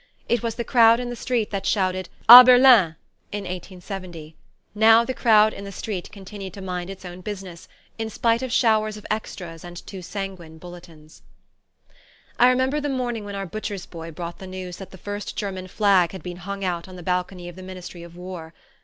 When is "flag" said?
15.67-16.13